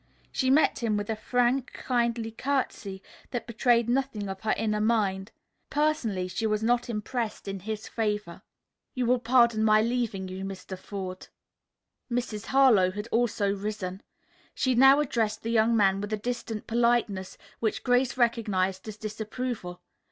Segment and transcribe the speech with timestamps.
[0.31, 5.31] She met him with a frank, kindly courtesy that betrayed nothing of her inner mind.
[5.69, 8.41] Personally, she was not impressed in his favor.
[8.95, 10.75] "You will pardon my leaving you, Mr.
[10.75, 11.27] Forde?"
[12.11, 12.47] Mrs.
[12.47, 14.01] Harlowe had also risen.
[14.55, 19.83] She now addressed the young man with a distant politeness which Grace recognized as disapproval.